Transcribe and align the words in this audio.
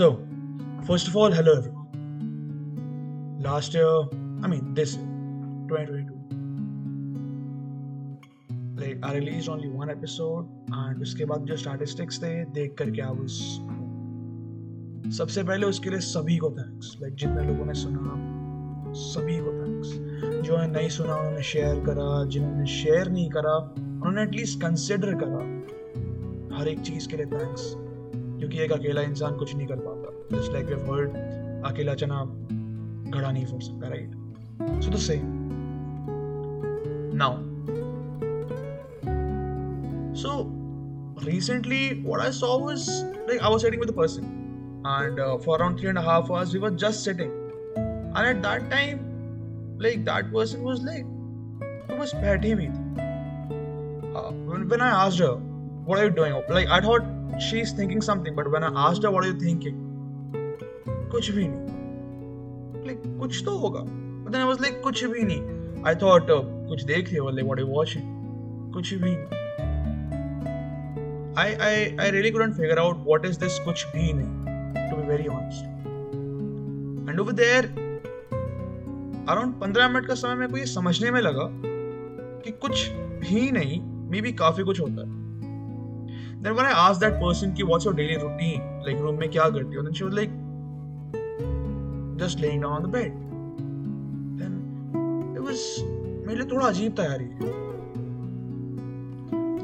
So, 0.00 0.06
first 0.88 1.08
of 1.08 1.16
all, 1.16 1.30
hello 1.30 1.54
everyone. 1.56 1.88
Last 3.42 3.74
year, 3.74 3.98
I 4.42 4.48
mean 4.48 4.74
this 4.74 4.94
year, 4.94 5.06
2022, 5.68 6.14
like 8.76 8.98
I 9.02 9.14
released 9.14 9.48
only 9.48 9.68
one 9.68 9.90
episode 9.90 10.46
and 10.72 11.02
उसके 11.02 11.24
बाद 11.24 11.40
जो 11.40 11.56
statistics 11.56 12.22
थे 12.22 12.44
देख 12.44 12.76
करके 12.82 13.02
I 13.02 13.10
was 13.10 13.32
सबसे 15.12 15.42
पहले 15.42 15.66
उसके 15.66 15.90
लिए 15.90 16.00
सभी 16.00 16.36
को 16.36 16.50
थैंक्स 16.50 16.98
लाइक 17.02 17.14
जितने 17.14 17.42
लोगों 17.42 17.64
ने 17.66 17.74
सुना 17.74 18.14
सभी 18.92 19.38
को 19.40 19.52
थैंक्स 19.52 19.88
जो 20.48 20.56
है 20.56 20.70
नहीं 20.70 20.88
सुना 20.88 21.16
उन्होंने 21.16 21.42
शेयर 21.42 21.74
करा. 21.84 22.24
जिन्होंने 22.24 22.66
शेयर 22.66 23.10
नहीं 23.10 23.30
करा 23.30 23.56
उन्होंने 23.78 24.22
एटलीस्ट 24.22 24.60
कंसिडर 24.60 25.14
करा 25.14 25.38
हर 26.56 26.68
एक 26.68 26.80
चीज़ 26.80 27.08
के 27.08 27.16
लिए 27.16 27.26
थैंक्स 27.26 27.89
क्योंकि 28.40 28.58
एक 28.58 28.72
अकेला 28.72 29.00
इंसान 29.02 29.36
कुछ 29.36 29.54
नहीं 29.56 29.66
कर 29.66 29.78
पाता। 29.86 30.36
जस्ट 30.36 30.52
लाइक 30.52 30.70
यू 30.70 30.76
हर्ड 30.84 31.16
अकेला 31.66 31.94
चना 31.94 32.22
घड़ा 33.10 33.30
नहीं 33.30 33.46
फूट 33.46 33.62
सकता 33.62 33.88
right 33.88 34.82
so 34.84 34.90
the 34.90 34.96
same 34.96 35.22
now 37.22 37.32
so 40.14 40.32
recently 41.24 41.82
what 42.06 42.20
I 42.20 42.32
saw 42.32 42.58
was 42.58 42.88
like 43.28 43.40
I 43.40 43.50
was 43.50 43.62
sitting 43.62 43.82
with 43.82 43.90
a 43.90 43.96
person 43.96 44.22
and 44.86 45.20
for 45.44 45.58
around 45.58 45.78
three 45.78 45.88
and 45.88 45.98
half 45.98 46.32
hours 46.32 46.54
we 46.54 46.60
were 46.60 46.70
just 46.84 47.00
sitting 47.00 47.30
and 48.16 48.26
at 48.26 48.42
that 48.46 48.70
time 48.70 48.98
like 49.82 50.04
that 50.04 50.32
person 50.34 50.62
was 50.62 50.84
like 50.84 51.04
वो 51.90 51.98
बस 51.98 52.14
बैठी 52.16 52.50
हुई 52.50 52.66
थी. 52.66 52.88
When 54.64 54.80
I 54.80 54.90
asked 54.90 55.22
her 55.22 55.30
what 55.30 55.98
are 55.98 56.04
you 56.04 56.10
doing 56.10 56.34
like 56.50 56.68
I 56.68 56.80
thought 56.80 57.18
thinking 57.38 58.00
something 58.00 58.34
but 58.34 58.50
when 58.50 58.64
I 58.64 58.88
asked 58.88 59.02
her 59.02 59.10
what 59.10 59.24
are 59.24 59.28
you 59.28 59.40
thinking 59.40 59.86
कुछ 61.10 61.30
भी 61.30 61.46
नहीं 61.48 62.86
like 62.86 63.18
कुछ 63.18 63.44
तो 63.44 63.58
होगा 63.58 63.84
but 64.24 64.32
then 64.32 64.40
I 64.40 64.44
was 64.44 64.60
like 64.60 64.80
कुछ 64.82 65.04
भी 65.04 65.22
नहीं 65.22 65.98
thought 65.98 66.22
uh, 66.22 66.42
कुछ 66.68 66.84
देख 66.84 67.08
रही 67.08 67.16
हो 67.16 67.30
what 67.30 67.58
are 67.58 67.64
you 67.64 67.72
watching 67.78 68.02
कुछ 68.74 68.94
भी 68.94 69.40
I, 71.36 71.48
I 71.60 71.94
I 71.98 72.10
really 72.10 72.30
couldn't 72.30 72.54
figure 72.54 72.78
out 72.78 72.96
what 73.04 73.24
is 73.24 73.38
this 73.38 73.58
कुछ 73.58 73.86
भी 73.86 74.12
नहीं 74.12 74.90
to 74.90 74.96
be 74.96 75.06
very 75.06 75.28
honest 75.28 75.64
and 77.10 77.20
over 77.20 77.32
there 77.32 77.90
around 79.28 79.54
पंद्रह 79.54 79.88
मिनट 79.88 80.06
का 80.06 80.14
समय 80.14 80.34
मेरे 80.34 80.52
को 80.52 80.56
ये 80.56 80.66
समझने 80.66 81.10
में 81.10 81.20
लगा 81.20 81.48
कि 82.44 82.50
कुछ 82.50 82.88
भी 82.92 83.50
नहीं 83.50 83.80
मे 84.10 84.20
बी 84.20 84.32
काफ़ी 84.32 84.64
कुछ 84.64 84.80
होता 84.80 85.00
है 85.00 85.19
Then 86.42 86.54
when 86.56 86.66
I 86.66 86.74
asked 86.82 87.00
that 87.00 87.16
person 87.20 87.54
कि 87.56 87.64
what's 87.70 87.84
your 87.84 87.94
daily 87.94 88.16
routine 88.20 88.60
like 88.84 89.00
room 89.06 89.18
में 89.20 89.28
क्या 89.30 89.48
करती 89.56 89.76
हो 89.76 89.82
then 89.86 89.96
she 89.98 90.04
was 90.04 90.14
like 90.18 90.36
just 92.22 92.40
laying 92.44 92.62
down 92.62 92.76
on 92.76 92.82
the 92.82 92.92
bed 92.94 93.18
then 94.38 94.54
it 95.36 95.42
was 95.48 95.64
मेरे 96.26 96.36
लिए 96.38 96.46
थोड़ा 96.52 96.66
अजीब 96.66 96.98
था 96.98 97.04
यार 97.04 97.20
ये 97.22 97.58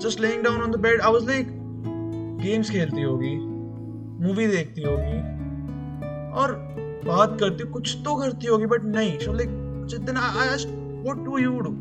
just 0.05 0.21
laying 0.27 0.43
down 0.49 0.61
on 0.67 0.77
the 0.77 0.81
bed 0.87 1.05
I 1.11 1.13
was 1.17 1.25
like 1.31 1.55
games 2.43 2.71
खेलती 2.71 3.03
होगी 3.03 3.35
मूवी 4.25 4.47
देखती 4.47 4.83
होगी 4.83 5.19
और 6.41 6.53
बात 7.07 7.37
करती 7.41 7.65
कुछ 7.73 7.97
तो 8.05 8.15
करती 8.21 8.47
होगी 8.47 8.67
बट 8.75 8.85
नहीं 8.97 9.19
सो 9.19 9.33
लाइक 9.33 9.51
जितना 9.91 10.21
I 10.43 10.49
asked 10.49 10.75
what 11.05 11.25
do 11.25 11.39
you 11.39 11.59
do 11.61 11.73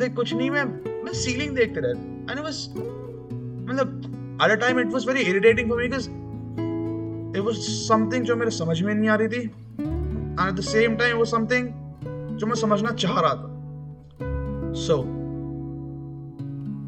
like 0.00 0.14
कुछ 0.16 0.34
नहीं 0.34 0.50
मैं 0.50 0.64
मैं 1.04 1.12
सीलिंग 1.24 1.54
देखते 1.56 1.80
रहता 1.80 2.32
एंड 2.32 2.40
वाज 2.44 2.66
मतलब 3.70 4.09
at 4.45 4.51
a 4.51 4.55
time 4.55 4.79
it 4.79 4.87
was 4.93 5.07
very 5.07 5.21
irritating 5.21 5.69
for 5.69 5.81
me 5.81 5.87
because 5.87 6.09
it 7.37 7.43
was 7.45 7.55
something 7.87 8.25
जो 8.25 8.35
मेरे 8.35 8.51
समझ 8.51 8.81
में 8.81 8.93
नहीं 8.93 9.09
आ 9.09 9.15
रही 9.15 9.27
थी 9.27 9.41
and 9.41 10.47
at 10.47 10.55
the 10.55 10.61
same 10.61 10.95
time 10.95 11.17
वो 11.17 11.25
समथिंग 11.25 11.67
जो 12.37 12.47
मैं 12.47 12.55
समझना 12.55 12.91
चाह 12.91 13.19
रहा 13.19 13.33
था 13.33 14.73
सो 14.75 15.15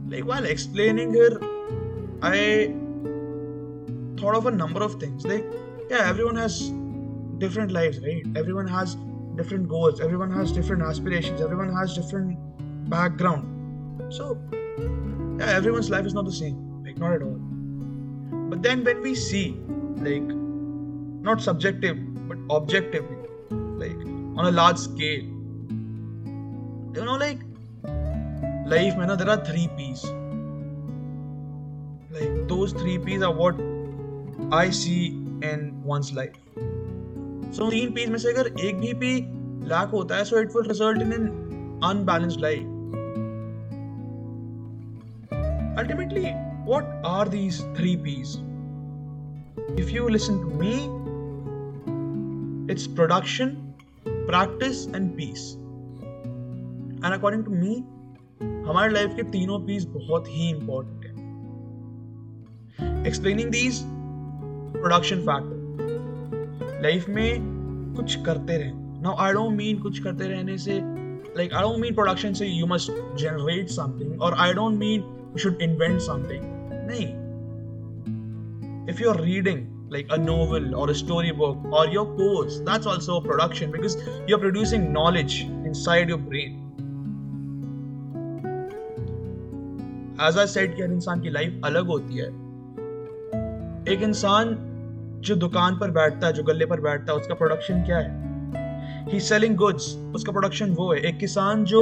like 0.09 0.23
while 0.23 0.45
explaining 0.45 1.13
her 1.13 1.39
i 2.21 2.73
thought 4.19 4.35
of 4.35 4.45
a 4.45 4.51
number 4.51 4.81
of 4.81 4.95
things 4.95 5.25
like 5.25 5.45
yeah 5.89 6.09
everyone 6.09 6.35
has 6.35 6.71
different 7.37 7.71
lives 7.71 7.99
right 7.99 8.23
everyone 8.35 8.67
has 8.67 8.95
different 9.35 9.67
goals 9.67 9.99
everyone 9.99 10.31
has 10.31 10.51
different 10.51 10.81
aspirations 10.81 11.41
everyone 11.41 11.73
has 11.73 11.95
different 11.95 12.37
background 12.89 13.43
so 14.09 14.37
yeah 15.39 15.51
everyone's 15.57 15.89
life 15.89 16.05
is 16.05 16.13
not 16.13 16.25
the 16.25 16.31
same 16.31 16.55
like 16.70 16.70
not 17.01 17.13
at 17.13 17.21
all 17.21 17.39
but 18.49 18.61
then 18.61 18.83
when 18.83 19.01
we 19.01 19.15
see 19.15 19.55
like 19.97 20.29
not 21.29 21.41
subjective 21.41 21.97
but 22.27 22.37
objectively 22.49 23.17
like 23.83 24.05
on 24.37 24.45
a 24.45 24.51
large 24.51 24.77
scale 24.77 25.25
you 26.97 27.05
know 27.09 27.17
like 27.25 27.39
life 28.75 28.97
man 28.97 29.17
there 29.17 29.29
are 29.29 29.43
three 29.45 29.67
p's 29.77 30.05
like 32.11 32.47
those 32.47 32.73
three 32.73 32.97
p's 32.97 33.21
are 33.21 33.33
what 33.33 33.55
i 34.51 34.69
see 34.69 35.01
in 35.51 35.83
one's 35.83 36.13
life 36.13 36.37
so 37.51 37.69
तीन 37.69 37.91
piece 37.93 38.09
में 38.09 38.17
से 38.19 38.31
अगर 38.31 38.47
एक 38.59 38.79
भी 38.79 38.93
P 38.93 39.11
lack 39.67 39.89
होता 39.89 40.15
है 40.15 40.23
so 40.25 40.39
it 40.39 40.55
will 40.55 40.67
result 40.67 41.01
in 41.01 41.13
an 41.13 41.27
unbalanced 41.83 42.41
life 42.41 42.75
ultimately 45.79 46.35
What 46.66 46.84
are 47.04 47.26
these 47.26 47.60
three 47.76 47.96
p's? 47.96 48.38
If 49.76 49.90
you 49.90 50.08
listen 50.08 50.40
to 50.40 50.50
me, 50.62 50.74
it's 52.72 52.86
production, 52.86 53.74
practice, 54.26 54.86
and 54.86 55.16
peace. 55.16 55.56
And 57.04 57.14
according 57.14 57.44
to 57.44 57.50
me, 57.62 57.72
हमारे 58.66 58.92
life 58.92 59.14
के 59.16 59.22
तीनों 59.30 59.58
piece 59.66 59.84
बहुत 59.84 60.28
ही 60.28 60.48
important 60.50 61.04
है. 61.04 61.12
Explaining 63.06 63.50
these 63.50 63.80
production 64.76 65.20
factor 65.28 66.80
life 66.82 67.08
में 67.08 67.94
कुछ 67.96 68.14
करते 68.22 68.56
रहे. 68.56 68.70
नाउ 69.02 69.16
आई 69.18 69.32
डोंट 69.32 69.56
मीन 69.56 69.78
कुछ 69.78 69.98
करते 69.98 70.28
रहने 70.28 70.58
से 70.58 70.80
like 71.36 71.52
I 71.52 71.62
don't 71.62 71.80
mean 71.80 71.94
production 71.94 72.32
से 72.32 72.46
यू 72.46 72.66
मस्ट 72.66 72.92
जनरेट 73.18 73.68
समथिंग 73.68 74.22
और 74.22 74.34
I 74.34 74.52
don't 74.52 74.78
mean 74.78 75.00
you 75.30 75.38
should 75.38 75.62
invent 75.62 76.00
something 76.00 76.51
नहीं 76.86 77.10
if 78.86 79.00
you're 79.00 79.20
reading 79.20 79.60
like 79.90 80.08
a 80.10 80.18
novel 80.18 80.74
or 80.74 80.88
a 80.90 80.94
storybook 80.94 81.72
or 81.72 81.86
your 81.88 82.04
course 82.16 82.58
that's 82.64 82.86
also 82.86 83.18
a 83.18 83.22
production 83.22 83.70
because 83.70 83.96
you're 84.26 84.38
producing 84.38 84.92
knowledge 84.92 85.40
inside 85.64 86.08
your 86.08 86.20
brain 86.26 86.58
as 90.20 90.38
I 90.38 90.46
said 90.46 90.74
कि 90.76 90.82
हर 90.82 90.92
इंसान 90.92 91.20
की 91.20 91.30
life 91.30 91.60
अलग 91.64 91.86
होती 91.86 92.16
है 92.16 92.26
एक 93.94 94.02
इंसान 94.02 94.54
जो 95.26 95.34
दुकान 95.36 95.78
पर 95.78 95.90
बैठता 95.90 96.26
है 96.26 96.32
जो 96.32 96.42
गले 96.42 96.66
पर 96.66 96.80
बैठता 96.80 97.12
है 97.12 97.18
उसका 97.18 97.34
प्रोडक्शन 97.34 97.82
क्या 97.84 97.98
है 97.98 99.10
ही 99.10 99.20
सेलिंग 99.20 99.56
गुड्स 99.56 99.94
उसका 100.14 100.32
प्रोडक्शन 100.32 100.70
वो 100.74 100.92
है 100.92 101.00
एक 101.08 101.18
किसान 101.18 101.64
जो 101.72 101.80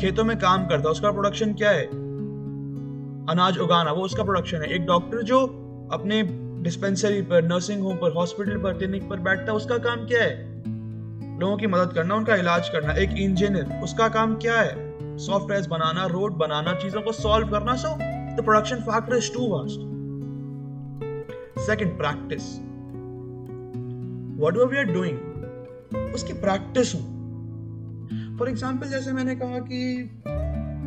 खेतों 0.00 0.24
में 0.24 0.36
काम 0.38 0.66
करता 0.66 0.88
है 0.88 0.92
उसका 0.92 1.12
प्रोडक्शन 1.12 1.54
क्या 1.54 1.70
है 1.70 1.88
अनाज 3.28 3.58
उगाना, 3.58 3.92
वो 3.92 4.02
उसका 4.02 4.24
प्रोडक्शन 4.24 4.56
है। 4.56 4.68
एक 4.68 4.86
डॉक्टर 4.86 5.22
जो 5.22 5.40
अपने 5.92 6.22
डिस्पेंसरी 6.62 7.22
पर 7.22 7.42
नर्सिंग 7.42 7.82
होम 7.82 7.96
पर 7.96 8.12
हॉस्पिटल 8.12 8.56
पर 8.56 8.72
क्लिनिक 8.72 9.08
पर 9.08 9.18
बैठता 9.18 9.52
है 9.52 9.56
उसका 9.56 9.78
काम 9.78 10.06
क्या 10.06 10.22
है? 10.22 10.50
लोगों 11.40 11.56
की 11.56 11.66
मदद 11.66 11.92
करना, 11.92 12.14
उनका 12.14 12.36
इलाज 12.36 12.68
करना। 12.68 12.92
एक 12.92 13.10
इंजीनियर 13.10 13.80
उसका 13.82 14.08
काम 14.08 14.34
क्या 14.36 14.60
है? 14.60 14.90
सॉफ्टवेयर 15.18 15.68
बनाना 15.68 16.06
रोड 16.06 16.32
बनाना, 16.32 16.72
चीज़ों 16.74 17.02
को 17.02 17.12
सॉल्व 17.12 17.48
करना। 17.48 17.76
So 17.76 17.94
the 18.36 18.44
production 18.44 18.76
factor 18.76 19.16
is 19.16 19.32
to 19.34 19.48
vast 19.48 19.80
second 21.60 21.98
practice 21.98 22.42
what 24.40 24.56
we 24.70 24.78
are 24.78 24.84
doing 24.84 25.18
उसकी 26.14 26.32
प्रैक्टिस 26.32 26.94
हो। 26.94 27.00
फॉर 28.38 28.48
एग्ज़ाम्पल 28.48 28.88
जैसे 28.88 29.12
मैंने 29.12 29.34
कहा 29.34 29.58
कि, 29.58 30.10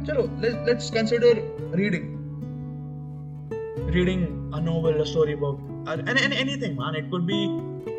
चलो 0.07 0.22
let's 0.42 0.90
consider 0.90 1.42
reading 1.75 2.12
reading 3.94 4.51
a 4.54 4.60
novel, 4.60 5.01
a 5.01 5.06
storybook, 5.06 5.60
or 5.88 5.94
and, 5.94 6.34
anything, 6.34 6.75
man. 6.75 6.95
It 6.95 7.10
could 7.12 7.28
be 7.28 7.48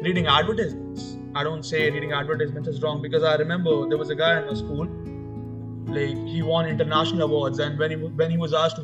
reading 0.03 0.27
advertisements. 0.27 1.17
I 1.35 1.45
don't 1.45 1.65
say 1.65 1.91
reading 1.91 2.13
advertisements 2.13 2.69
is 2.69 2.83
wrong 2.83 3.03
because 3.03 3.23
I 3.23 3.37
remember 3.37 3.89
there 3.89 3.99
was 3.99 4.11
a 4.11 4.15
guy 4.15 4.41
in 4.41 4.47
my 4.47 4.55
school, 4.55 4.89
like 5.95 6.17
he 6.27 6.43
won 6.43 6.67
international 6.67 7.23
awards, 7.23 7.59
and 7.59 7.79
when 7.79 7.91
he 7.91 7.97
when 8.23 8.31
he 8.31 8.37
was 8.37 8.55
asked 8.55 8.79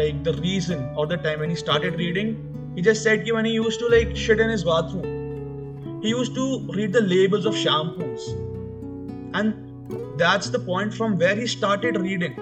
like 0.00 0.22
the 0.24 0.34
reason 0.42 0.84
or 0.96 1.06
the 1.06 1.16
time 1.28 1.40
when 1.40 1.50
he 1.50 1.56
started 1.56 1.94
reading, 1.94 2.34
he 2.74 2.82
just 2.82 3.02
said 3.02 3.24
that 3.24 3.34
when 3.34 3.44
he 3.44 3.52
used 3.52 3.80
to 3.80 3.88
like 3.88 4.16
shit 4.16 4.40
in 4.40 4.50
his 4.50 4.64
bathroom, 4.64 6.02
he 6.02 6.10
used 6.10 6.34
to 6.34 6.46
read 6.80 6.92
the 6.92 7.00
labels 7.00 7.46
of 7.46 7.54
shampoos, 7.54 8.28
and 9.34 10.18
that's 10.18 10.50
the 10.50 10.58
point 10.58 10.92
from 10.92 11.18
where 11.18 11.34
he 11.34 11.46
started 11.46 12.00
reading. 12.00 12.36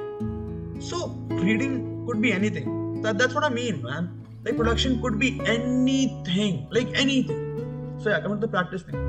So 0.80 1.06
reading 1.28 1.78
could 2.06 2.20
be 2.22 2.32
anything 2.32 2.77
that, 3.01 3.17
that's 3.17 3.33
what 3.33 3.43
i 3.43 3.49
mean 3.49 3.81
man 3.83 4.11
like 4.43 4.57
production 4.57 5.01
could 5.01 5.17
be 5.19 5.39
anything 5.45 6.67
like 6.71 6.89
anything 6.95 7.43
so 8.03 8.09
So 8.09 8.09
yeah, 8.09 8.19
coming 8.19 8.41
to 8.41 8.47
the 8.47 8.51
practice 8.51 8.81
thing. 8.83 8.99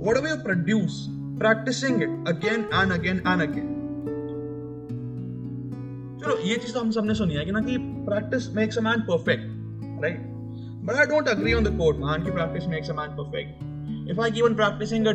Whatever 0.00 0.28
you 0.28 0.36
produce, 0.36 1.08
practicing 1.38 2.00
it 2.00 2.08
again 2.26 2.66
and 2.72 2.92
again 2.92 3.20
and 3.32 3.42
again. 3.42 3.70
चलो 6.22 6.36
ये 6.40 6.56
चीज 6.56 6.72
तो 6.74 6.80
हम 6.80 6.90
सबने 6.90 7.14
सुनी 7.14 7.34
है 7.34 7.44
कि 7.44 7.52
ना 7.52 7.60
कि 7.60 7.76
practice 8.04 8.48
makes 8.56 8.78
a 8.78 8.80
man 8.82 9.00
perfect 9.08 9.42
right 10.04 10.22
but 10.86 10.94
I 11.00 11.06
don't 11.06 11.28
agree 11.28 11.52
on 11.54 11.64
the 11.64 11.76
quote 11.78 11.98
man 12.04 12.24
कि 12.26 12.32
practice 12.38 12.68
makes 12.74 12.92
a 12.92 12.96
man 13.00 13.12
perfect 13.18 13.60
if 14.14 14.22
i 14.26 14.30
keep 14.36 14.46
on 14.48 14.56
practicing 14.62 15.10
a, 15.12 15.14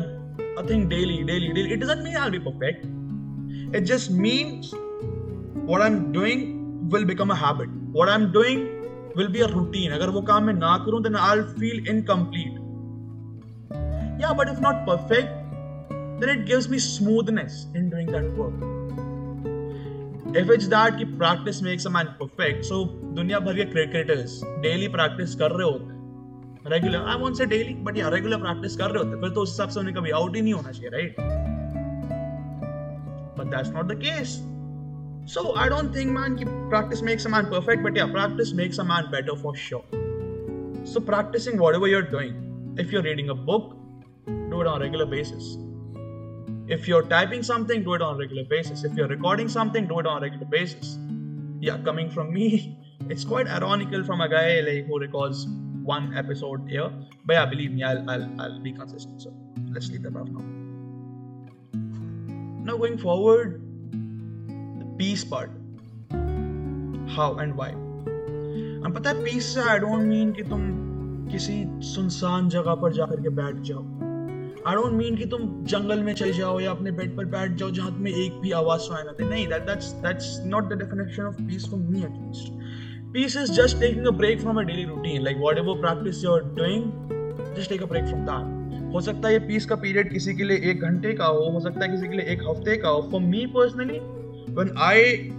a 0.62 0.68
thing 0.68 0.86
daily 0.92 1.18
daily 1.32 1.50
daily 1.58 1.74
it 1.78 1.82
doesn't 1.86 2.06
mean 2.10 2.20
i'll 2.22 2.36
be 2.38 2.44
perfect 2.50 2.86
it 3.80 3.90
just 3.94 4.14
means 4.28 4.72
what 5.72 5.88
i'm 5.88 6.00
doing 6.20 6.46
will 6.91 7.05
become 7.05 7.31
a 7.31 7.35
habit 7.35 7.69
what 7.93 8.09
i'm 8.09 8.33
doing 8.33 8.61
will 9.17 9.29
be 9.29 9.41
a 9.41 9.49
routine 9.49 9.93
अगर 9.93 10.11
वो 10.11 10.23
काम 10.31 10.45
मैं 10.45 10.55
ना 10.55 10.77
करूँ 10.87 11.03
then 11.05 11.17
i'll 11.29 11.47
feel 11.63 11.79
incomplete 11.95 12.61
yeah 14.23 14.35
but 14.41 14.53
if 14.53 14.61
not 14.61 14.85
perfect 14.87 15.31
then 16.21 16.29
it 16.37 16.47
gives 16.51 16.69
me 16.75 16.79
smoothness 16.79 17.57
in 17.81 17.91
doing 17.95 18.13
that 18.17 18.31
work 18.43 18.71
if 20.43 20.51
it's 20.51 20.69
that 20.69 20.97
कि 20.99 21.05
practice 21.19 21.61
makes 21.63 21.85
a 21.91 21.93
man 21.97 22.15
perfect 22.21 22.65
so 22.71 22.85
दुनिया 23.19 23.39
भर 23.41 23.55
के 23.57 23.65
क्रिकेटर्स 23.73 24.41
डेली 24.63 24.89
प्रैक्टिस 24.95 25.35
कर 25.43 25.51
रहे 25.51 25.69
होते 25.71 25.93
हैं 25.93 26.71
regular 26.73 27.05
I 27.11 27.19
won't 27.19 27.37
say 27.37 27.47
daily 27.47 27.75
but 27.89 27.99
या 27.99 28.09
regular 28.15 28.39
practice 28.43 28.77
कर 28.77 28.91
रहे 28.91 29.03
होते 29.03 29.11
हैं 29.11 29.21
फिर 29.21 29.31
तो 29.35 29.41
उस 29.41 29.51
हिसाब 29.51 29.69
से 29.69 29.81
उन्हें 29.81 29.95
कभी 29.97 30.11
आउट 30.21 30.37
ही 30.37 30.43
नहीं 30.43 30.55
होना 30.55 30.71
चाहिए 30.71 30.91
right 30.95 31.17
but 33.39 33.57
that's 33.57 33.71
not 33.75 33.93
the 33.93 33.99
case 34.05 34.37
So 35.27 35.55
I 35.55 35.69
don't 35.69 35.93
think 35.93 36.11
man 36.11 36.69
practice 36.69 37.01
makes 37.01 37.25
a 37.25 37.29
man 37.31 37.47
perfect, 37.47 37.83
but 37.83 37.97
yeah, 37.97 38.11
practice 38.11 38.53
makes 38.53 38.79
a 38.79 38.85
man 38.85 39.11
better 39.11 39.35
for 39.35 39.57
sure. 39.57 39.85
So 40.85 41.01
practicing 41.01 41.57
whatever 41.59 41.87
you're 41.87 42.03
doing, 42.03 42.75
if 42.79 42.93
you're 42.93 43.03
reading 43.03 43.31
a 43.31 43.35
book, 43.35 43.77
do 44.27 44.61
it 44.61 44.67
on 44.67 44.83
a 44.83 44.85
regular 44.85 45.07
basis. 45.07 45.57
If 46.67 46.87
you're 46.87 47.05
typing 47.05 47.43
something, 47.43 47.83
do 47.83 47.95
it 47.95 48.03
on 48.03 48.17
a 48.17 48.19
regular 48.19 48.45
basis. 48.45 48.85
If 48.85 48.95
you're 48.97 49.09
recording 49.09 49.49
something, 49.49 49.87
do 49.87 49.99
it 49.99 50.07
on 50.07 50.19
a 50.19 50.21
regular 50.21 50.47
basis. 50.47 50.99
Yeah, 51.61 51.79
coming 51.79 52.11
from 52.11 52.33
me, 52.33 52.79
it's 53.09 53.25
quite 53.25 53.49
ironical 53.49 54.05
from 54.05 54.21
a 54.21 54.29
guy 54.29 54.61
like 54.61 54.87
who 54.87 55.01
records 55.01 55.47
one 55.83 56.15
episode 56.15 56.69
here. 56.69 56.91
But 57.25 57.33
yeah, 57.33 57.47
believe 57.47 57.73
me, 57.73 57.83
I'll 57.83 58.11
I'll, 58.11 58.41
I'll 58.41 58.61
be 58.61 58.73
consistent. 58.73 59.23
So 59.23 59.33
let's 59.71 59.91
leave 59.91 60.03
that 60.03 60.17
off 60.17 60.29
now. 60.29 60.45
Now 62.65 62.77
going 62.77 62.99
forward, 62.99 63.64
peace 64.99 65.25
part. 65.25 65.51
How 67.09 67.35
and 67.37 67.57
why? 67.57 67.71
हम 68.85 68.93
पता 68.95 69.11
है 69.11 69.25
piece 69.25 69.47
से 69.55 69.61
आई 69.61 69.79
don't 69.79 70.03
mean 70.03 70.33
कि 70.33 70.43
तुम 70.45 70.63
किसी 71.31 71.55
सुनसान 71.85 72.49
जगह 72.49 72.75
पर 72.83 72.93
जाकर 72.93 73.21
के 73.23 73.29
बैठ 73.37 73.61
जाओ 73.69 73.83
आई 74.67 74.75
डोंट 74.75 74.93
मीन 74.93 75.17
कि 75.17 75.27
तुम 75.27 75.49
जंगल 75.67 76.03
में 76.03 76.13
चल 76.15 76.33
जाओ 76.33 76.59
या 76.61 76.71
अपने 76.71 76.91
बेड 76.99 77.17
पर 77.17 77.25
बैठ 77.35 77.53
जाओ 77.53 77.71
जहाँ 77.71 77.91
तुम्हें 77.91 78.15
एक 78.15 78.41
भी 78.41 78.51
आवाज़ 78.61 78.81
सुनाई 78.81 79.03
ना 79.05 79.13
दे 79.13 79.29
नहीं 79.29 79.47
that 79.49 79.63
that's 79.67 79.91
that's 80.03 80.39
not 80.47 80.73
the 80.73 80.79
definition 80.79 81.23
of 81.23 81.43
peace 81.43 81.69
for 81.71 81.81
me 81.81 82.03
at least 82.03 82.53
peace 83.15 83.37
is 83.37 83.53
just 83.53 83.81
taking 83.81 84.07
a 84.07 84.17
break 84.19 84.41
from 84.41 84.61
a 84.61 84.63
daily 84.65 84.85
routine 84.85 85.23
like 85.23 85.39
whatever 85.59 85.81
practice 85.81 86.25
you 86.25 86.33
are 86.33 86.43
doing 86.57 87.55
just 87.57 87.71
take 87.71 87.83
a 87.83 87.87
break 87.87 88.05
from 88.05 88.27
that 88.27 88.93
हो 88.95 89.01
सकता 89.01 89.29
है 89.29 89.35
ये 89.35 89.39
piece 89.47 89.67
का 89.67 89.77
period 89.77 90.13
किसी 90.13 90.35
के 90.35 90.45
लिए 90.45 90.71
एक 90.71 90.81
घंटे 90.83 91.13
का 91.15 91.27
हो 91.29 91.49
हो 91.51 91.61
सकता 91.61 91.85
है 91.85 91.91
किसी 91.91 92.09
के 92.09 92.17
लिए 92.17 92.27
एक 92.33 92.43
हफ़्ते 92.49 92.77
का 92.77 92.89
हो 92.89 93.09
for 93.13 93.21
me 93.23 93.47
personally 93.55 94.01
when 94.51 94.77
I 94.91 95.31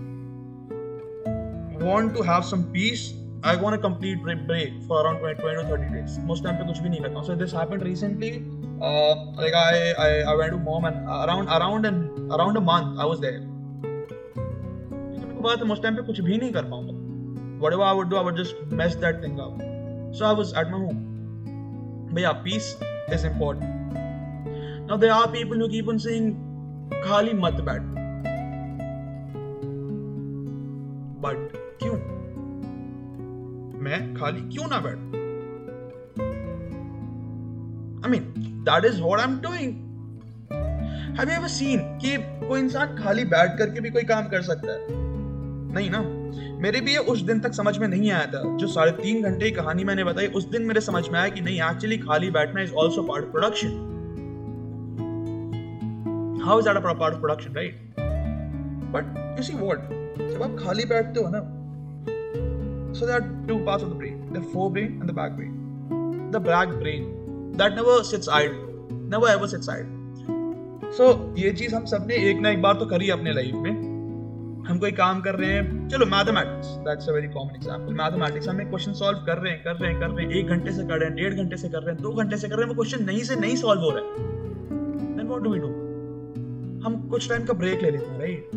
want 1.79 2.13
to 2.15 2.23
have 2.23 2.43
some 2.49 2.61
peace 2.73 3.01
I 3.49 3.55
want 3.55 3.75
a 3.75 3.77
complete 3.77 4.23
break 4.23 4.71
for 4.87 5.03
around 5.03 5.19
20, 5.19 5.39
20 5.39 5.55
to 5.55 5.63
30 5.69 5.89
days. 5.93 6.13
Most 6.29 6.43
time 6.43 6.55
पे 6.59 6.65
कुछ 6.67 6.79
भी 6.81 6.89
नहीं 6.89 7.01
करता 7.01 7.25
So 7.25 7.35
this 7.41 7.51
happened 7.51 7.83
recently. 7.87 8.31
Uh, 8.81 9.15
like 9.41 9.53
I, 9.53 9.91
I 10.05 10.07
I 10.31 10.35
went 10.39 10.55
to 10.55 10.57
mom 10.67 10.87
and 10.89 11.11
around 11.17 11.51
around 11.57 11.85
and 11.89 12.31
around 12.37 12.57
a 12.57 12.63
month 12.69 13.03
I 13.05 13.05
was 13.11 13.21
there. 13.25 13.41
बात 15.45 15.59
है 15.59 15.67
most 15.73 15.85
time 15.85 15.99
पे 15.99 16.05
कुछ 16.07 16.21
भी 16.29 16.37
नहीं 16.37 16.51
कर 16.53 16.69
पाऊँगा. 16.71 17.59
Whatever 17.65 17.85
I 17.89 17.93
would 17.99 18.09
do, 18.13 18.17
I 18.21 18.23
would 18.29 18.39
just 18.43 18.63
mess 18.81 18.95
that 19.05 19.21
thing 19.25 19.39
up. 19.47 19.61
So 20.19 20.25
I 20.25 20.33
was 20.41 20.53
at 20.63 20.71
my 20.71 20.79
home. 20.85 21.03
But 22.13 22.21
yeah, 22.25 22.41
peace 22.47 22.71
is 23.19 23.27
important. 23.31 23.99
Now 24.89 24.97
there 25.05 25.13
are 25.19 25.27
people 25.37 25.63
who 25.65 25.69
keep 25.75 25.93
on 25.95 26.01
saying 26.07 26.33
खाली 27.05 27.33
मत 27.43 27.61
बैठ. 27.69 28.04
मैं 33.85 34.15
खाली 34.15 34.41
क्यों 34.41 34.67
ना 34.67 34.77
बैठ? 34.77 34.97
Mean 38.09 38.23
mean, 38.23 38.65
that 38.65 38.85
is 38.89 39.01
what 39.01 39.19
I'm 39.19 39.35
doing. 39.41 39.73
Have 41.17 41.29
you 41.29 41.35
ever 41.35 41.49
seen 41.49 41.79
कि 42.01 42.17
कोई 42.47 42.59
इंसान 42.59 42.95
खाली 42.97 43.25
बैठ 43.25 43.57
करके 43.57 43.79
भी 43.79 43.89
कोई 43.89 44.03
काम 44.03 44.27
कर 44.27 44.41
सकता 44.41 44.71
है? 44.71 44.85
नहीं 45.73 45.89
ना? 45.89 46.01
मेरे 46.61 46.81
भी 46.81 46.91
ये 46.91 46.97
उस 46.97 47.21
दिन 47.21 47.39
तक 47.39 47.53
समझ 47.53 47.77
में 47.77 47.87
नहीं 47.87 48.11
आया 48.11 48.25
था 48.25 48.57
जो 48.57 48.67
साढ़े 48.67 48.91
तीन 48.91 49.23
घंटे 49.23 49.45
की 49.45 49.51
कहानी 49.51 49.83
मैंने 49.83 50.03
बताई 50.03 50.27
उस 50.27 50.49
दिन 50.49 50.61
मेरे 50.61 50.81
समझ 50.81 51.09
में 51.09 51.19
आया 51.19 51.29
कि 51.29 51.41
नहीं 51.41 51.61
एक्चुअली 51.61 51.97
खाली 51.97 52.31
बैठना 52.31 52.61
is 52.61 52.73
also 52.73 53.03
part 53.03 53.25
of 53.25 53.31
production 53.31 53.67
how 56.45 56.59
is 56.59 56.65
that 56.65 56.83
part 56.83 57.13
of 57.13 57.19
production 57.21 57.53
right 57.53 57.95
but 58.95 59.37
you 59.37 59.43
see 59.43 59.53
what 59.53 59.89
जब 60.19 60.43
आप 60.43 60.57
खाली 60.65 60.85
बैठते 60.85 61.19
हो 61.19 61.29
ना 61.29 61.54
so 62.97 63.07
there 63.07 63.17
are 63.19 63.25
two 63.47 63.55
parts 63.67 63.83
of 63.85 63.89
the 63.91 63.95
brain 64.01 64.19
the 64.33 64.41
forebrain 64.51 64.91
and 64.99 65.11
the 65.11 65.15
back 65.15 65.33
brain 65.37 65.55
the 66.35 66.41
back 66.45 66.69
brain 66.81 67.07
that 67.61 67.75
never 67.79 67.95
sits 68.09 68.29
idle 68.37 68.61
never 69.15 69.27
ever 69.31 69.49
sits 69.53 69.71
idle. 69.73 69.91
So 70.97 71.07
so, 71.07 71.39
ये 71.39 71.51
चीज़ 71.59 71.75
हम 71.75 71.85
सबने 71.91 72.15
एक 72.29 72.39
ना 72.41 72.49
एक 72.49 72.61
बार 72.61 72.73
तो 72.79 72.85
करी 72.85 73.09
अपने 73.09 73.33
लाइफ 73.33 73.55
में। 73.63 73.83
हम 74.67 74.77
कोई 74.79 74.91
काम 74.99 75.19
कर 75.21 75.35
रहे 75.35 75.51
हैं 75.51 75.87
चलो 75.89 76.05
mathematics 76.05 76.67
that's 76.85 77.09
a 77.09 77.11
very 77.13 77.27
common 77.33 77.55
example 77.55 77.93
mathematics 77.93 78.47
हम 78.47 78.59
क्वेश्चन 78.59 78.93
सॉल्व 78.99 79.19
कर 79.25 79.37
रहे 79.37 79.51
हैं 79.53 79.63
कर 79.63 79.75
रहे 79.75 79.91
हैं 79.91 79.99
कर 79.99 80.09
रहे 80.09 80.25
हैं 80.25 80.31
एक 80.39 80.47
घंटे 80.47 80.71
से 80.71 80.85
कर 80.87 80.99
रहे 80.99 81.09
हैं 81.09 81.15
डेढ़ 81.15 81.33
घंटे 81.33 81.57
से 81.57 81.69
कर 81.69 81.81
रहे 81.83 81.93
हैं 81.93 82.01
दो 82.03 82.11
घंटे 82.13 82.37
से 82.37 82.49
कर 82.49 82.55
रहे 82.55 82.63
हैं 82.63 82.69
वो 82.69 82.75
क्वेश्चन 82.75 83.03
नहीं 83.05 83.23
से 83.23 83.35
नहीं 83.35 83.55
सॉल्व 83.55 83.81
हो 83.81 83.89
रहा 83.89 83.99
है। 83.99 84.09
देन 85.17 85.27
डू 85.43 85.51
वी 85.53 85.59
डू 85.59 85.67
हम 86.85 87.07
कुछ 87.11 87.29
टाइम 87.29 87.45
का 87.45 87.53
ब्रेक 87.53 87.81
ले 87.81 87.91
लेते 87.91 88.05
हैं 88.05 88.19
राइट 88.19 88.49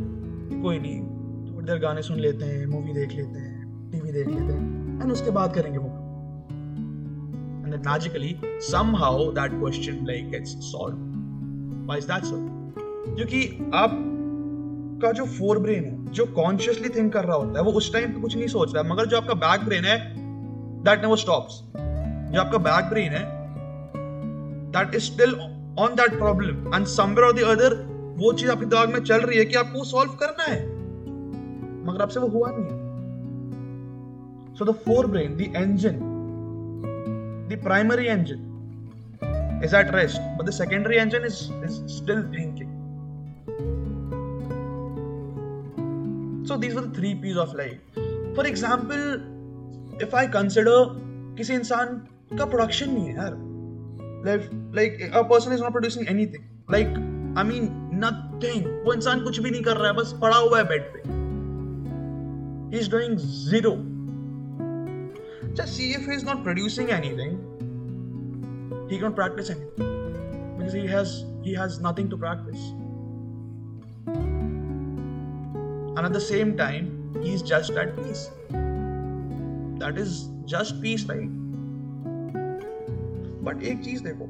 कोई 0.62 0.78
नहीं 0.78 1.00
थोड़ी 1.50 1.66
देर 1.66 1.78
गाने 1.78 2.02
सुन 2.02 2.18
लेते 2.20 2.44
हैं 2.44 2.66
मूवी 2.66 2.92
देख 2.92 3.12
लेते 3.12 3.38
हैं। 3.38 3.57
टीवी 3.92 4.12
देख 4.12 4.26
लेते 4.28 4.52
हैं 4.52 5.02
एंड 5.02 5.12
उसके 5.12 5.30
बाद 5.30 5.54
करेंगे 5.54 5.78
वो। 5.78 5.94
And 7.62 7.76
then 7.76 7.82
magically, 7.86 8.28
somehow 8.72 9.14
that 9.38 9.54
question, 9.62 9.96
like, 10.10 10.28
gets 10.34 10.52
solved. 10.68 11.00
Why 11.88 11.96
is 12.02 12.06
that 12.06 12.24
so? 12.24 12.38
क्योंकि 13.16 13.70
आप 13.74 13.98
का 15.02 15.12
जो 15.12 15.24
फोर 15.24 15.58
ब्रेन 15.58 15.84
है, 15.84 16.12
जो 16.12 16.24
कॉन्शियसली 16.26 16.88
थिंक 16.88 17.12
कर 17.12 17.24
रहा 17.24 17.36
होता 17.36 17.58
है, 17.58 17.64
वो 17.64 17.72
उस 17.72 17.92
टाइम 17.92 18.12
पे 18.12 18.20
कुछ 18.20 18.36
नहीं 18.36 18.46
सोच 18.46 18.74
रहा 18.74 18.82
है, 18.84 18.90
मगर 18.90 19.06
जो 19.06 19.16
आपका 19.16 19.34
बैक 19.34 19.64
ब्रेन 19.64 19.84
है 19.84 19.98
दैट 20.84 21.02
नेवर 21.02 21.16
स्टॉप्स 21.16 21.60
जो 22.32 22.40
आपका 22.40 22.58
बैक 22.58 22.90
ब्रेन 22.90 23.12
है 23.12 23.22
that 24.72 24.94
is 24.94 25.02
still 25.02 25.34
on 25.78 25.94
that 25.94 26.18
problem 26.18 26.74
and 26.74 26.86
somewhere 26.86 27.26
और 27.26 27.32
द 27.32 27.58
अदर 27.58 27.76
वो 28.18 28.32
चीज़ 28.32 28.50
आपके 28.50 28.66
दिमाग 28.66 28.92
में 28.92 29.00
चल 29.00 29.20
रही 29.20 29.38
है 29.38 29.44
कि 29.44 29.54
आपको 29.54 29.84
सॉल्व 29.84 30.10
करना 30.10 30.44
है। 30.44 30.60
मगर 31.86 32.02
आपसे 32.02 32.20
वो 32.20 32.28
हुआ 32.28 32.50
नहीं 32.50 32.64
है। 32.64 32.77
So 34.58 34.64
the 34.64 34.74
forebrain, 34.74 35.36
the 35.36 35.54
engine, 35.54 35.98
the 37.48 37.56
primary 37.56 38.08
engine 38.08 38.40
is 39.62 39.72
at 39.72 39.94
rest, 39.94 40.20
but 40.36 40.46
the 40.46 40.52
secondary 40.52 40.98
engine 40.98 41.22
is, 41.22 41.50
is 41.62 41.80
still 41.86 42.22
thinking. 42.32 42.74
So 46.44 46.56
these 46.56 46.74
were 46.74 46.80
the 46.80 46.90
three 46.90 47.14
P's 47.14 47.36
of 47.36 47.54
life. 47.54 47.78
For 48.34 48.44
example, 48.46 49.20
if 50.00 50.12
I 50.12 50.26
consider 50.26 50.74
किसी 51.38 51.54
इंसान 51.54 51.94
का 52.38 52.44
production 52.44 52.90
नहीं 52.90 53.06
है 53.06 53.14
यार 53.14 53.34
like 54.24 54.48
like 54.78 54.96
a 55.12 55.22
person 55.24 55.52
is 55.52 55.60
not 55.60 55.72
producing 55.72 56.08
anything 56.08 56.42
like 56.68 56.98
I 57.42 57.44
mean 57.50 57.68
nothing 58.04 58.66
वो 58.86 58.94
इंसान 58.94 59.22
कुछ 59.24 59.38
भी 59.38 59.50
नहीं 59.50 59.62
कर 59.68 59.76
रहा 59.76 59.86
है 59.86 59.96
बस 59.96 60.12
पड़ा 60.22 60.36
हुआ 60.36 60.58
है 60.58 60.64
बेड 60.72 60.90
पे 60.94 61.02
he 62.72 62.82
is 62.82 62.90
doing 62.96 63.16
zero 63.52 63.72
just 65.57 65.75
see 65.75 65.91
if 65.93 66.05
he's 66.05 66.23
not 66.23 66.43
producing 66.43 66.91
anything 66.91 67.37
he 68.89 68.99
can't 68.99 69.15
practice 69.15 69.49
anything 69.49 70.55
because 70.57 70.73
he 70.73 70.87
has 70.87 71.25
he 71.43 71.53
has 71.53 71.79
nothing 71.79 72.09
to 72.09 72.17
practice 72.17 72.65
and 75.95 76.05
at 76.05 76.13
the 76.13 76.21
same 76.21 76.57
time 76.57 76.91
he's 77.21 77.41
just 77.41 77.71
at 77.71 77.95
peace 77.95 78.29
that 79.83 79.97
is 79.97 80.29
just 80.45 80.81
peace 80.81 81.05
right 81.13 81.29
but 83.47 83.63
एक 83.71 83.81
चीज 83.83 84.01
देखो 84.01 84.27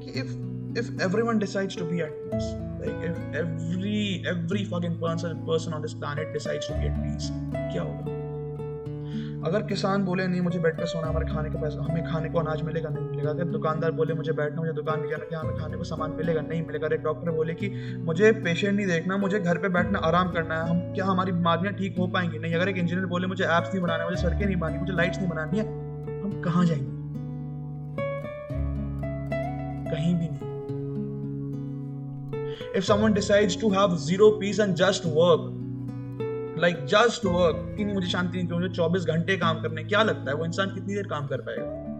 कि 0.00 0.12
if 0.22 0.32
if 0.80 0.88
everyone 1.06 1.38
decides 1.38 1.76
to 1.76 1.84
be 1.84 2.00
at 2.06 2.18
peace 2.30 2.50
like 2.82 3.06
if 3.10 3.18
every 3.42 4.24
every 4.34 4.64
fucking 4.72 4.98
person 5.04 5.44
person 5.46 5.78
on 5.78 5.86
this 5.86 5.94
planet 5.94 6.34
decides 6.38 6.66
to 6.72 6.80
be 6.80 6.90
at 6.92 6.98
peace 7.04 7.30
क्या 7.54 7.82
होगा 7.82 8.15
अगर 9.47 9.61
किसान 9.61 10.03
बोले, 10.03 10.27
नहीं, 10.27 10.41
मुझे 10.41 10.59
बेड 10.59 10.77
पे 10.77 10.85
सोना, 10.85 11.07
हमारे 11.07 11.25
खाने 11.25 11.49
का 11.49 11.61
पैसा, 11.61 11.83
हमें 11.83 12.05
खाने 12.05 12.29
को 12.29 12.39
अनाज 12.39 12.61
मिलेगा, 12.61 12.89
नहीं 12.89 13.09
मिलेगा। 13.09 13.29
अगर 13.29 13.43
दुकानदार 13.43 13.91
बोले, 13.91 14.13
मुझे 14.13 14.31
बैठना, 14.31 14.61
मुझे 14.61 14.73
दुकान 14.73 15.01
पे 15.01 15.09
जाना 15.09 15.39
हमें 15.39 15.57
खाने 15.57 15.77
को 15.77 15.83
सामान 15.83 16.11
मिलेगा, 16.11 16.41
नहीं 16.41 16.65
मिलेगा? 16.65 16.87
एक 16.87 17.03
डॉक्टर 17.03 17.31
बोले 17.31 17.53
कि, 17.53 17.97
मुझे 17.99 18.31
पेशेंट 18.31 18.75
नहीं 18.75 18.87
देखना, 18.87 19.17
मुझे 19.17 19.39
घर 19.39 19.57
पर 19.57 19.69
बैठना, 19.69 19.99
आराम 19.99 20.31
करना 20.31 20.63
है, 20.63 20.69
हम, 20.69 20.93
क्या 20.93 21.05
हमारी 21.05 21.31
बीमारियाँ 21.31 21.73
ठीक 21.73 21.97
हो 21.97 22.07
पाएँगी? 22.07 22.39
नहीं, 22.39 22.55
अगर 22.55 22.69
एक 22.69 22.77
इंजीनियर 22.77 23.05
बोले, 23.05 23.27
मुझे 23.27 23.43
ऐप्स 23.43 23.73
नहीं 23.73 23.83
बनाना, 23.83 24.05
मुझे 24.05 24.21
सड़कें 24.21 24.45
नहीं 24.45 24.55
बनानी, 24.55 24.77
मुझे 24.77 24.93
लाइट्स 24.93 25.17
नहीं 25.17 25.29
बनानी 25.29 25.57
है, 25.57 25.65
हम 26.21 26.41
कहाँ 26.41 26.65
जाएँगे? 26.65 26.97
कहीं 29.95 30.15
भी 30.15 30.27
नहीं। 30.27 30.47
If 32.75 32.83
someone 32.83 33.11
decides 33.11 33.53
to 33.53 33.69
have 33.69 33.89
zero 33.89 34.29
peace 34.43 34.59
and 34.65 34.75
just 34.75 35.17
work 35.17 35.56
like 36.59 36.85
just 36.91 37.25
work 37.25 37.57
कि 37.77 37.83
नहीं 37.83 37.95
मुझे 37.95 38.07
शांति 38.09 38.37
नहीं 38.37 38.59
मुझे 38.59 38.69
चौबीस 38.75 39.05
घंटे 39.05 39.37
काम 39.37 39.61
करने 39.61 39.83
क्या 39.83 40.03
लगता 40.03 40.31
है 40.31 40.37
वो 40.37 40.45
इंसान 40.45 40.73
कितनी 40.73 40.95
देर 40.95 41.07
काम 41.07 41.27
कर 41.27 41.41
पाएगा 41.49 41.95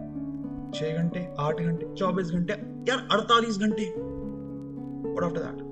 छह 0.74 0.96
घंटे 1.02 1.26
आठ 1.40 1.60
घंटे 1.60 1.94
चौबीस 1.98 2.30
घंटे 2.38 2.52
यार 2.88 3.06
अड़तालीस 3.12 3.58
घंटे 3.58 3.84
what 5.14 5.24
after 5.24 5.40
that 5.40 5.62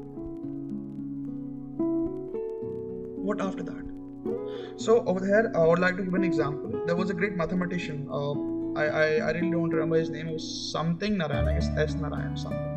what 3.28 3.42
after 3.42 3.62
that 3.62 4.78
so 4.84 4.94
over 5.08 5.26
here 5.28 5.44
I 5.54 5.66
would 5.68 5.82
like 5.82 5.96
to 5.98 6.04
give 6.08 6.16
an 6.20 6.24
example 6.28 6.72
there 6.86 6.96
was 6.96 7.12
a 7.14 7.18
great 7.22 7.36
mathematician 7.42 8.00
uh, 8.18 8.34
I, 8.82 8.86
I 9.02 9.06
I 9.28 9.30
really 9.36 9.52
don't 9.56 9.76
remember 9.78 10.00
his 10.02 10.10
name 10.16 10.32
it 10.32 10.38
was 10.38 10.48
something 10.72 11.16
Narayan 11.22 11.48
I 11.52 11.54
guess 11.58 11.70
S 11.86 11.96
Narayan 12.02 12.36
something 12.44 12.74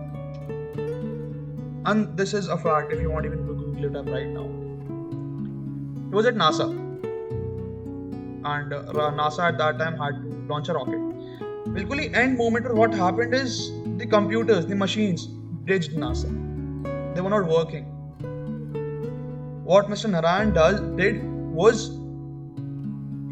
and 1.91 2.17
this 2.23 2.33
is 2.41 2.49
a 2.57 2.57
fact 2.65 2.97
if 2.97 3.05
you 3.05 3.11
want 3.17 3.29
even 3.31 3.45
to 3.49 3.59
google 3.61 3.89
it 3.91 3.99
up 4.01 4.09
right 4.15 4.31
now 4.39 4.47
He 6.08 6.14
was 6.14 6.26
at 6.26 6.34
NASA, 6.34 6.68
and 8.44 8.72
uh, 8.72 9.10
NASA 9.22 9.48
at 9.48 9.58
that 9.58 9.78
time 9.78 9.96
had 9.98 10.22
to 10.22 10.36
launch 10.52 10.68
a 10.68 10.74
rocket. 10.80 11.10
बिल्कुल 11.74 11.98
ही 11.98 12.06
end 12.14 12.36
moment 12.38 12.64
पर 12.64 12.72
what 12.72 12.94
happened 12.94 13.34
is 13.34 13.58
the 14.00 14.08
computers 14.10 14.64
the 14.64 14.74
machines 14.82 15.28
ditched 15.66 15.96
NASA. 15.96 16.30
They 17.14 17.20
were 17.20 17.30
not 17.30 17.46
working. 17.46 17.84
What 19.64 19.88
Mr. 19.88 20.10
Narayan 20.10 20.52
does, 20.52 20.80
did 20.96 21.22
was 21.54 21.90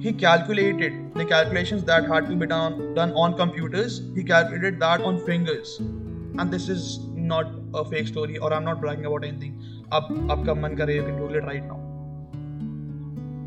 he 0.00 0.12
calculated 0.12 1.14
the 1.14 1.24
calculations 1.24 1.84
that 1.84 2.08
had 2.08 2.28
to 2.28 2.34
be 2.34 2.46
done, 2.46 2.94
done 2.94 3.12
on 3.12 3.36
computers. 3.36 4.00
He 4.14 4.24
calculated 4.24 4.80
that 4.80 5.02
on 5.02 5.24
fingers. 5.26 5.78
And 5.78 6.50
this 6.50 6.68
is 6.68 7.00
not 7.14 7.52
a 7.74 7.84
fake 7.84 8.08
story 8.08 8.38
or 8.38 8.52
I'm 8.52 8.64
not 8.64 8.80
bragging 8.80 9.06
about 9.06 9.24
anything. 9.24 9.58
अब 9.92 10.28
आपका 10.30 10.54
मन 10.60 10.76
करे 10.76 10.96
you 10.96 11.04
can 11.04 11.18
Google 11.18 11.36
it 11.36 11.44
right 11.44 11.64
now. 11.64 11.85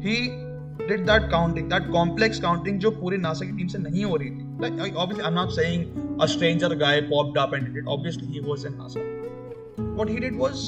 He 0.04 0.16
did 0.88 1.06
that 1.06 1.30
counting 1.30 1.70
that 1.70 1.90
complex 1.92 2.40
counting 2.40 2.78
जो 2.80 2.90
पूरी 3.00 3.16
NASA 3.26 3.46
की 3.46 3.56
team 3.56 3.68
से 3.68 3.78
नहीं 3.78 4.04
हो 4.04 4.16
रही 4.16 4.30
थी 4.30 4.48
like 4.60 4.96
obviously 5.02 5.24
i'm 5.24 5.34
not 5.34 5.52
saying 5.56 5.84
a 6.20 6.28
stranger 6.28 6.68
guy 6.74 7.00
popped 7.10 7.38
up 7.42 7.52
and 7.58 7.66
did 7.66 7.76
it 7.82 7.86
obviously 7.86 8.26
he 8.26 8.40
was 8.48 8.64
in 8.70 8.74
nasa 8.80 9.04
what 10.00 10.12
he 10.14 10.20
did 10.24 10.36
was 10.42 10.64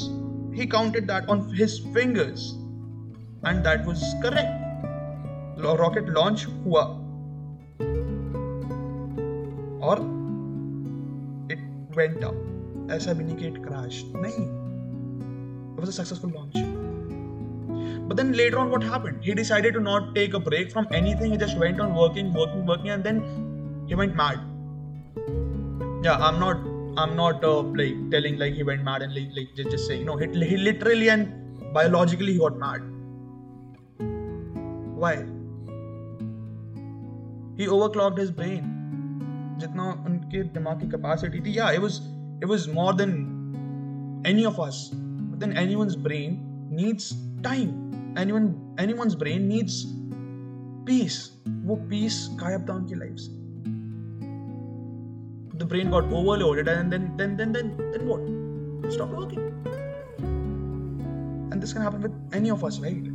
he 0.54 0.66
counted 0.66 1.06
that 1.12 1.28
on 1.34 1.42
his 1.60 1.78
fingers 1.96 2.46
and 3.50 3.64
that 3.64 3.86
was 3.90 4.04
correct 4.24 4.58
rocket 5.82 6.08
launch 6.18 6.46
हुआ 6.64 6.82
और 9.88 10.02
it 11.54 11.62
went 11.98 12.24
up 12.30 12.90
ऐसा 12.92 13.12
भी 13.12 13.24
नहीं 13.24 13.36
कि 13.36 13.50
it 13.50 13.62
crashed 13.66 14.16
नहीं 14.24 14.46
it 15.74 15.80
was 15.80 15.88
a 15.88 15.98
successful 15.98 16.32
launch 16.38 16.71
But 18.11 18.17
then 18.17 18.31
later 18.33 18.59
on, 18.59 18.69
what 18.71 18.83
happened? 18.83 19.23
He 19.23 19.33
decided 19.33 19.73
to 19.73 19.79
not 19.79 20.13
take 20.15 20.33
a 20.33 20.39
break 20.39 20.71
from 20.71 20.87
anything. 20.91 21.31
He 21.31 21.37
just 21.37 21.57
went 21.57 21.81
on 21.81 21.93
working, 21.95 22.33
working, 22.33 22.65
working, 22.65 22.89
and 22.89 23.03
then 23.03 23.21
he 23.87 23.95
went 23.95 24.15
mad. 24.15 24.39
Yeah, 26.03 26.17
I'm 26.17 26.39
not, 26.39 26.57
I'm 26.97 27.15
not 27.15 27.43
uh, 27.43 27.61
like 27.61 28.09
telling 28.11 28.37
like 28.37 28.53
he 28.53 28.63
went 28.63 28.83
mad 28.83 29.01
and 29.01 29.13
like, 29.13 29.29
like 29.35 29.55
just, 29.55 29.71
just 29.71 29.87
saying 29.87 30.05
no. 30.05 30.17
He, 30.17 30.27
he 30.27 30.57
literally 30.57 31.09
and 31.09 31.73
biologically 31.73 32.33
he 32.33 32.39
got 32.39 32.57
mad. 32.57 32.81
Why? 34.95 35.25
He 37.57 37.67
overclocked 37.67 38.17
his 38.17 38.31
brain. 38.31 38.73
जितना 39.59 39.83
उनके 40.05 40.43
दिमाग 40.53 40.79
की 40.79 40.87
capacity 40.89 41.39
थी 41.45 41.57
या 41.57 41.69
it 41.77 41.81
was 41.81 41.99
it 42.41 42.49
was 42.53 42.67
more 42.79 42.93
than 43.01 43.13
any 44.31 44.45
of 44.49 44.59
us 44.65 44.81
but 44.93 45.39
then 45.43 45.55
anyone's 45.61 45.95
brain 46.07 46.35
needs 46.81 47.07
time 47.47 47.71
anyone 48.17 48.47
anyone's 48.79 49.15
brain 49.15 49.47
needs 49.47 49.85
peace 50.85 51.19
वो 51.69 51.75
peace 51.89 52.19
गायब 52.43 52.69
था 52.69 52.73
उनकी 52.73 52.95
लाइफ 52.95 53.17
से 53.25 53.35
the 55.61 55.65
brain 55.65 55.89
got 55.89 56.11
overloaded 56.17 56.67
and 56.67 56.93
then 56.93 57.05
then 57.19 57.35
then 57.37 57.53
then 57.53 57.69
then 57.93 58.07
what 58.07 58.25
it 58.87 58.91
stopped 58.95 59.15
working 59.19 59.45
and 61.51 61.63
this 61.63 61.73
can 61.73 61.81
happen 61.81 62.03
with 62.07 62.35
any 62.39 62.51
of 62.55 62.63
us 62.63 62.79
right 62.79 63.07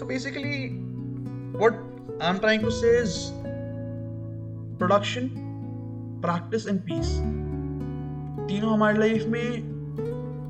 so 0.00 0.06
basically 0.06 0.58
what 1.64 1.74
i'm 2.28 2.38
trying 2.44 2.62
to 2.66 2.70
say 2.70 2.92
is 2.98 3.16
production 4.78 5.32
practice 6.22 6.66
and 6.66 6.84
peace 6.90 7.16
तीनों 8.48 8.72
हमारी 8.72 8.98
life 8.98 9.26
में 9.28 9.69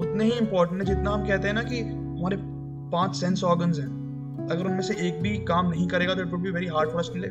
उतने 0.01 0.24
ही 0.24 0.31
important 0.31 0.81
है 0.81 0.96
जितना 0.96 1.12
हम 1.12 1.27
कहते 1.27 1.48
हैं 1.48 1.55
ना 1.55 1.63
कि 1.63 1.79
हमारे 1.79 2.38
पाँच 2.91 3.15
सेंस 3.15 3.43
ऑर्गन 3.43 3.74
हैं। 3.81 4.48
अगर 4.48 4.65
उनमें 4.65 4.81
से 4.81 5.08
एक 5.08 5.22
भी 5.22 5.38
काम 5.38 5.70
नहीं 5.70 5.88
करेगा 5.88 6.15
तो 6.15 6.22
it 6.22 6.27
would 6.27 6.41
be 6.41 6.51
very 6.51 6.67
hard 6.67 6.89
for 6.89 7.01
us 7.01 7.12
two 7.13 7.22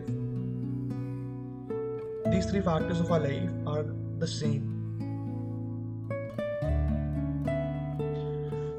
three 2.50 2.60
factors 2.60 3.00
of 3.00 3.12
our 3.12 3.22
life 3.22 3.68
are 3.68 3.82
the 4.18 4.24
same 4.24 4.68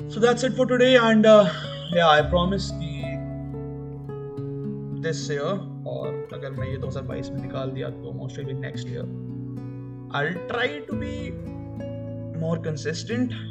so 0.09 0.21
that's 0.21 0.43
it 0.43 0.51
for 0.51 0.67
today 0.67 0.85
and 0.85 1.27
I 1.27 2.21
promise 2.21 2.69
this 5.03 5.31
year 5.31 5.83
और 5.87 6.29
अगर 6.33 6.51
मैं 6.51 6.67
ये 6.67 6.77
2022 6.77 7.29
में 7.29 7.41
निकाल 7.41 7.71
दिया 7.71 7.89
तो 7.89 8.11
most 8.11 8.37
likely 8.37 8.53
next 8.53 8.89
year 8.89 10.11
I 10.15 10.29
try 10.47 10.79
to 10.79 10.93
be 10.93 11.31
more 12.39 12.59
consistent 12.59 13.50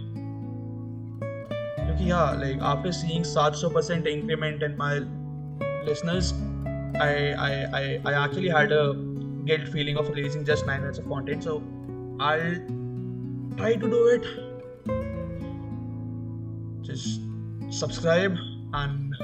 yeah, 2.01 2.33
like 2.33 2.61
after 2.61 2.93
seeing 2.93 3.25
a 3.25 3.71
percent 3.71 4.07
increment 4.07 4.63
in 4.63 4.77
my 4.77 5.01
listeners, 5.85 6.33
I, 6.99 7.33
I, 7.33 8.01
I, 8.05 8.13
actually 8.25 8.49
had 8.49 8.73
a 8.73 8.95
guilt 9.45 9.69
feeling 9.69 9.97
of 9.97 10.09
releasing 10.09 10.45
just 10.45 10.67
nine 10.67 10.81
minutes 10.81 10.99
of 10.99 11.09
content. 11.09 11.45
So 11.45 11.63
I'll 12.19 12.57
try 13.57 13.77
to 13.77 13.91
do 13.91 14.07
it. 14.09 14.27
Just 16.83 17.21
subscribe 17.71 18.37
and 18.75 19.15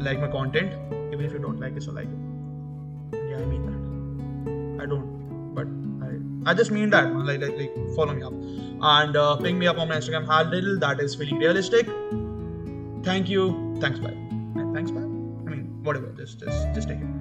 like 0.00 0.20
my 0.20 0.28
content, 0.28 0.72
even 1.12 1.24
if 1.24 1.32
you 1.32 1.38
don't 1.38 1.60
like 1.60 1.76
it, 1.76 1.82
so 1.82 1.92
like 1.92 2.08
it. 2.08 3.20
Yeah, 3.30 3.36
I 3.36 3.44
mean 3.44 3.66
that. 3.66 4.84
I 4.84 4.86
don't, 4.86 5.19
I 6.46 6.54
just 6.54 6.70
mean 6.70 6.90
that, 6.90 7.14
like, 7.14 7.40
like, 7.40 7.56
like 7.56 7.72
follow 7.94 8.14
me 8.14 8.22
up 8.22 8.32
and 8.32 9.16
uh, 9.16 9.36
ping 9.36 9.58
me 9.58 9.66
up 9.66 9.78
on 9.78 9.88
my 9.88 9.96
Instagram 9.96 10.26
handle. 10.26 10.78
That 10.78 11.00
is 11.00 11.14
feeling 11.14 11.38
realistic. 11.38 11.86
Thank 13.04 13.28
you. 13.28 13.76
Thanks, 13.80 13.98
bye. 13.98 14.16
Thanks, 14.74 14.90
bye. 14.90 15.00
I 15.00 15.50
mean, 15.54 15.80
whatever. 15.82 16.12
Just, 16.16 16.40
just, 16.40 16.74
just 16.74 16.88
take 16.88 16.98
it. 16.98 17.19